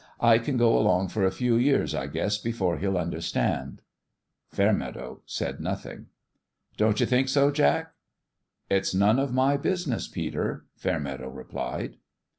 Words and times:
I 0.19 0.39
can 0.39 0.57
go 0.57 0.79
along 0.79 1.09
for 1.09 1.25
a 1.25 1.31
few 1.31 1.55
years, 1.57 1.93
I 1.93 2.07
guess, 2.07 2.39
before 2.39 2.79
he'll 2.79 2.97
understand." 2.97 3.83
Fairmeadow 4.49 5.21
said 5.27 5.59
nothing." 5.59 6.07
Don't 6.77 6.99
you 6.99 7.05
think 7.05 7.29
so, 7.29 7.51
Jack?" 7.51 7.93
"It's 8.67 8.95
none 8.95 9.19
of 9.19 9.31
my 9.31 9.57
business, 9.57 10.07
Peter," 10.07 10.65
Fair 10.75 10.99
meadow 10.99 11.29
replied. 11.29 11.97